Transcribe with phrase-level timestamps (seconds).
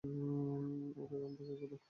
[0.03, 1.03] ও
[1.09, 1.79] বেগম রোকেয়া পদক